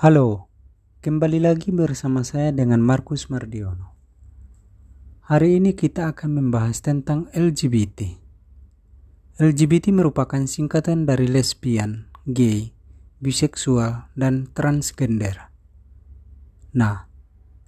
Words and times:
Halo, 0.00 0.48
kembali 1.04 1.44
lagi 1.44 1.76
bersama 1.76 2.24
saya 2.24 2.56
dengan 2.56 2.80
Markus 2.80 3.28
Mardiono. 3.28 3.92
Hari 5.28 5.60
ini 5.60 5.76
kita 5.76 6.08
akan 6.16 6.40
membahas 6.40 6.80
tentang 6.80 7.28
LGBT. 7.36 8.16
LGBT 9.36 9.92
merupakan 9.92 10.40
singkatan 10.48 11.04
dari 11.04 11.28
lesbian, 11.28 12.08
gay, 12.24 12.72
biseksual, 13.20 14.08
dan 14.16 14.48
transgender. 14.56 15.52
Nah, 16.72 17.04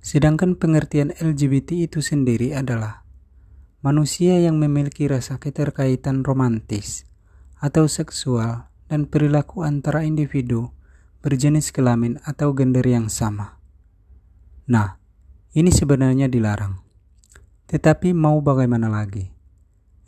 sedangkan 0.00 0.56
pengertian 0.56 1.12
LGBT 1.12 1.84
itu 1.84 2.00
sendiri 2.00 2.56
adalah 2.56 3.04
manusia 3.84 4.40
yang 4.40 4.56
memiliki 4.56 5.04
rasa 5.04 5.36
keterkaitan 5.36 6.24
romantis 6.24 7.04
atau 7.60 7.84
seksual 7.92 8.72
dan 8.88 9.04
perilaku 9.04 9.68
antara 9.68 10.00
individu 10.08 10.72
berjenis 11.22 11.70
kelamin 11.70 12.18
atau 12.26 12.50
gender 12.52 12.82
yang 12.82 13.06
sama. 13.06 13.62
Nah, 14.66 14.98
ini 15.54 15.70
sebenarnya 15.70 16.26
dilarang. 16.26 16.82
Tetapi 17.70 18.12
mau 18.12 18.42
bagaimana 18.42 18.90
lagi? 18.90 19.30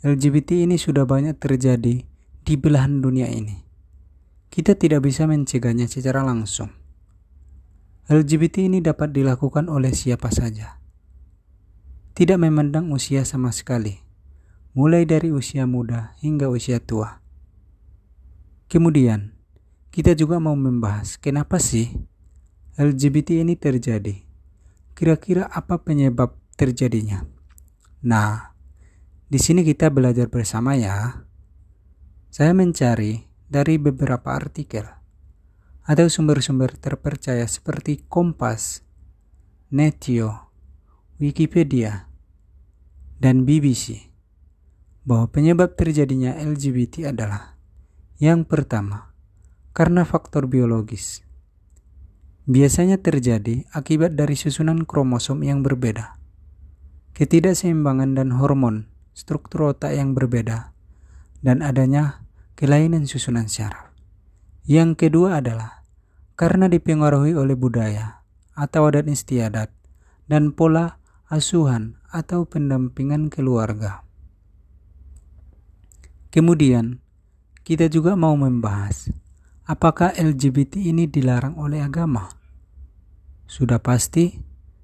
LGBT 0.05 0.69
ini 0.69 0.77
sudah 0.77 1.07
banyak 1.07 1.39
terjadi 1.41 2.05
di 2.45 2.53
belahan 2.59 3.01
dunia 3.01 3.25
ini. 3.31 3.65
Kita 4.53 4.77
tidak 4.77 5.07
bisa 5.07 5.25
mencegahnya 5.25 5.89
secara 5.89 6.21
langsung. 6.21 6.69
LGBT 8.05 8.69
ini 8.69 8.79
dapat 8.85 9.11
dilakukan 9.11 9.65
oleh 9.65 9.91
siapa 9.91 10.29
saja. 10.29 10.77
Tidak 12.15 12.37
memandang 12.39 12.93
usia 12.95 13.25
sama 13.27 13.51
sekali, 13.51 13.99
mulai 14.77 15.03
dari 15.03 15.33
usia 15.33 15.67
muda 15.67 16.15
hingga 16.23 16.47
usia 16.47 16.79
tua. 16.79 17.19
Kemudian, 18.71 19.34
kita 19.95 20.11
juga 20.11 20.43
mau 20.43 20.59
membahas 20.59 21.15
kenapa 21.15 21.55
sih 21.55 21.87
LGBT 22.75 23.47
ini 23.47 23.55
terjadi. 23.55 24.27
Kira-kira 24.91 25.47
apa 25.47 25.79
penyebab 25.79 26.35
terjadinya? 26.59 27.23
Nah, 28.03 28.51
di 29.31 29.39
sini 29.39 29.63
kita 29.63 29.87
belajar 29.87 30.27
bersama 30.27 30.75
ya. 30.75 31.23
Saya 32.27 32.51
mencari 32.51 33.23
dari 33.47 33.79
beberapa 33.79 34.35
artikel 34.35 34.83
atau 35.87 36.11
sumber-sumber 36.11 36.75
terpercaya 36.75 37.47
seperti 37.47 38.03
Kompas, 38.11 38.83
Netio, 39.71 40.51
Wikipedia, 41.23 42.11
dan 43.23 43.47
BBC 43.47 44.11
bahwa 45.07 45.31
penyebab 45.31 45.79
terjadinya 45.79 46.35
LGBT 46.35 47.15
adalah 47.15 47.55
yang 48.19 48.43
pertama, 48.43 49.14
karena 49.75 50.07
faktor 50.07 50.47
biologis. 50.47 51.27
Biasanya 52.47 53.03
terjadi 53.03 53.67
akibat 53.75 54.15
dari 54.15 54.39
susunan 54.39 54.87
kromosom 54.87 55.43
yang 55.43 55.67
berbeda, 55.67 56.15
ketidakseimbangan 57.11 58.15
dan 58.15 58.31
hormon, 58.39 58.87
struktur 59.11 59.75
otak 59.75 59.91
yang 59.91 60.15
berbeda, 60.15 60.71
dan 61.43 61.59
adanya 61.59 62.23
kelainan 62.55 63.03
susunan 63.03 63.51
syaraf. 63.51 63.91
Yang 64.63 64.95
kedua 64.95 65.43
adalah 65.43 65.83
karena 66.39 66.71
dipengaruhi 66.71 67.35
oleh 67.35 67.59
budaya 67.59 68.23
atau 68.55 68.87
adat 68.87 69.11
istiadat 69.11 69.75
dan 70.31 70.55
pola 70.55 71.03
asuhan 71.27 71.99
atau 72.15 72.47
pendampingan 72.47 73.27
keluarga. 73.27 74.07
Kemudian, 76.31 77.03
kita 77.67 77.91
juga 77.91 78.15
mau 78.15 78.39
membahas 78.39 79.11
Apakah 79.65 80.13
LGBT 80.13 80.77
ini 80.77 81.09
dilarang 81.09 81.57
oleh 81.57 81.81
agama? 81.81 82.29
Sudah 83.49 83.81
pasti, 83.81 84.37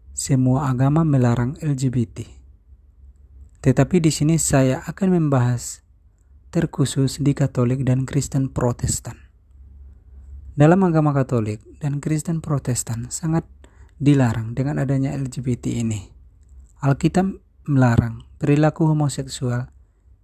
semua 0.09 0.73
agama 0.73 1.05
melarang 1.05 1.53
LGBT. 1.61 2.25
Tetapi 3.61 4.01
di 4.01 4.09
sini 4.09 4.41
saya 4.41 4.81
akan 4.89 5.21
membahas 5.21 5.85
terkhusus 6.49 7.21
di 7.21 7.37
Katolik 7.37 7.85
dan 7.85 8.09
Kristen 8.09 8.49
Protestan. 8.49 9.21
Dalam 10.57 10.81
agama 10.81 11.13
Katolik 11.13 11.61
dan 11.77 12.01
Kristen 12.01 12.41
Protestan 12.41 13.13
sangat 13.13 13.45
dilarang 14.01 14.57
dengan 14.57 14.81
adanya 14.81 15.13
LGBT 15.13 15.77
ini. 15.77 16.09
Alkitab 16.81 17.29
melarang 17.69 18.25
perilaku 18.41 18.89
homoseksual 18.89 19.69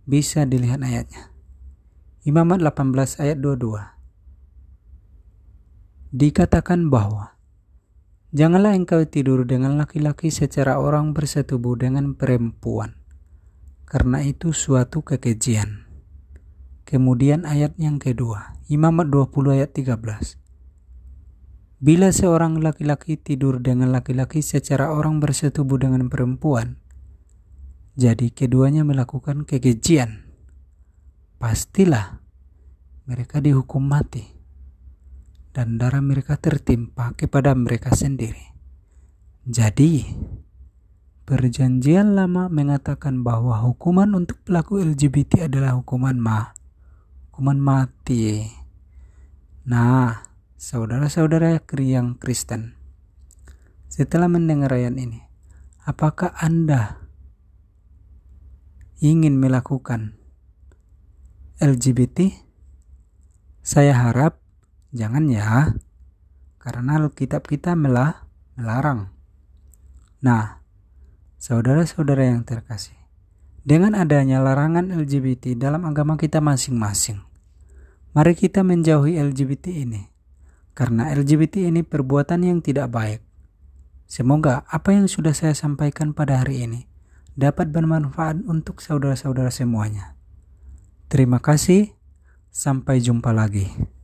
bisa 0.10 0.50
dilihat 0.50 0.82
ayatnya. 0.82 1.30
Imamat 2.26 2.66
18 2.66 3.22
ayat 3.22 3.38
22 3.38 3.97
dikatakan 6.16 6.88
bahwa 6.88 7.36
janganlah 8.32 8.72
engkau 8.72 9.04
tidur 9.04 9.44
dengan 9.44 9.76
laki-laki 9.76 10.32
secara 10.32 10.80
orang 10.80 11.12
bersetubuh 11.12 11.76
dengan 11.76 12.16
perempuan, 12.16 12.96
karena 13.84 14.24
itu 14.24 14.56
suatu 14.56 15.04
kekejian. 15.04 15.84
Kemudian 16.88 17.44
ayat 17.44 17.76
yang 17.76 18.00
kedua, 18.00 18.56
Imamat 18.72 19.12
20 19.12 19.60
ayat 19.60 19.76
13. 19.76 20.40
Bila 21.84 22.16
seorang 22.16 22.64
laki-laki 22.64 23.20
tidur 23.20 23.60
dengan 23.60 23.92
laki-laki 23.92 24.40
secara 24.40 24.96
orang 24.96 25.20
bersetubuh 25.20 25.76
dengan 25.76 26.08
perempuan, 26.08 26.80
jadi 28.00 28.32
keduanya 28.32 28.88
melakukan 28.88 29.44
kekejian. 29.44 30.24
Pastilah 31.38 32.24
mereka 33.04 33.44
dihukum 33.44 33.84
mati 33.84 34.37
dan 35.58 35.82
darah 35.82 36.06
mereka 36.06 36.38
tertimpa 36.38 37.18
kepada 37.18 37.58
mereka 37.58 37.90
sendiri. 37.98 38.54
Jadi, 39.50 40.06
perjanjian 41.26 42.14
lama 42.14 42.46
mengatakan 42.46 43.26
bahwa 43.26 43.58
hukuman 43.66 44.14
untuk 44.14 44.38
pelaku 44.46 44.78
LGBT 44.86 45.50
adalah 45.50 45.74
hukuman 45.74 46.14
ma, 46.14 46.54
hukuman 47.34 47.58
mati. 47.58 48.46
Nah, 49.66 50.30
saudara-saudara 50.62 51.58
yang 51.82 52.22
Kristen, 52.22 52.78
setelah 53.90 54.30
mendengar 54.30 54.78
ayat 54.78 54.94
ini, 54.94 55.26
apakah 55.90 56.38
Anda 56.38 57.02
ingin 59.02 59.42
melakukan 59.42 60.22
LGBT? 61.58 62.46
Saya 63.66 63.98
harap 63.98 64.47
Jangan 64.96 65.28
ya, 65.28 65.76
karena 66.64 66.96
Alkitab 66.96 67.44
kita 67.44 67.76
melah 67.76 68.24
melarang. 68.56 69.12
Nah, 70.24 70.64
saudara-saudara 71.36 72.32
yang 72.32 72.48
terkasih, 72.48 72.96
dengan 73.68 74.00
adanya 74.00 74.40
larangan 74.40 74.96
LGBT 74.96 75.60
dalam 75.60 75.84
agama 75.84 76.16
kita 76.16 76.40
masing-masing, 76.40 77.20
mari 78.16 78.32
kita 78.32 78.64
menjauhi 78.64 79.20
LGBT 79.20 79.76
ini, 79.76 80.08
karena 80.72 81.12
LGBT 81.12 81.68
ini 81.68 81.84
perbuatan 81.84 82.48
yang 82.48 82.64
tidak 82.64 82.88
baik. 82.88 83.20
Semoga 84.08 84.64
apa 84.72 84.96
yang 84.96 85.12
sudah 85.12 85.36
saya 85.36 85.52
sampaikan 85.52 86.16
pada 86.16 86.40
hari 86.40 86.64
ini 86.64 86.88
dapat 87.36 87.76
bermanfaat 87.76 88.48
untuk 88.48 88.80
saudara-saudara 88.80 89.52
semuanya. 89.52 90.16
Terima 91.12 91.44
kasih, 91.44 91.92
sampai 92.48 93.04
jumpa 93.04 93.36
lagi. 93.36 93.97